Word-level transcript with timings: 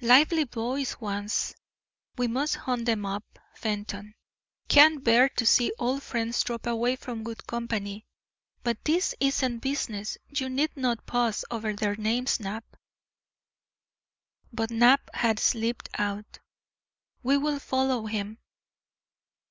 "Lively 0.00 0.44
boys 0.44 0.98
once. 0.98 1.54
We 2.16 2.26
must 2.26 2.54
hunt 2.56 2.86
them 2.86 3.04
up, 3.04 3.38
Fenton. 3.54 4.14
Can't 4.68 5.04
bear 5.04 5.28
to 5.28 5.44
see 5.44 5.74
old 5.78 6.02
friends 6.02 6.42
drop 6.42 6.64
away 6.66 6.96
from 6.96 7.22
good 7.22 7.46
company. 7.46 8.06
But 8.64 8.82
this 8.86 9.14
isn't 9.20 9.58
business. 9.58 10.16
You 10.30 10.48
need 10.48 10.74
not 10.74 11.04
pause 11.04 11.44
over 11.50 11.74
their 11.74 11.96
names, 11.96 12.40
Knapp." 12.40 12.78
But 14.54 14.70
Knapp 14.70 15.10
had 15.12 15.38
slipped 15.38 15.90
out. 15.98 16.38
We 17.22 17.36
will 17.36 17.58
follow 17.58 18.06
him. 18.06 18.38